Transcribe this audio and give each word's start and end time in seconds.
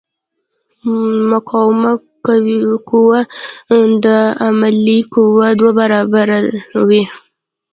مقاومه 1.29 1.93
قوه 2.89 3.19
د 4.05 4.05
عاملې 4.41 4.97
قوې 5.13 5.49
دوه 5.59 5.71
برابره 5.79 6.37
وي. 6.87 7.03